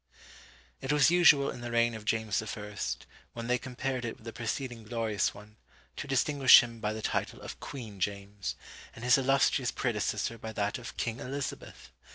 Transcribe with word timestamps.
It 0.81 0.91
was 0.91 1.11
usual, 1.11 1.51
in 1.51 1.61
the 1.61 1.69
reign 1.69 1.93
of 1.93 2.05
James 2.05 2.39
the 2.39 2.47
First, 2.47 3.05
when 3.33 3.45
they 3.45 3.59
compared 3.59 4.03
it 4.03 4.15
with 4.17 4.25
the 4.25 4.33
preceding 4.33 4.81
glorious 4.83 5.35
one, 5.35 5.57
to 5.95 6.07
distinguish 6.07 6.63
him 6.63 6.79
by 6.79 6.91
the 6.91 7.03
title 7.03 7.39
of 7.39 7.59
Queen 7.59 7.99
James, 7.99 8.55
and 8.95 9.03
his 9.05 9.19
illustrious 9.19 9.69
predecessor 9.69 10.39
by 10.39 10.53
that 10.53 10.79
of 10.79 10.97
King 10.97 11.19
Elizabeth! 11.19 11.91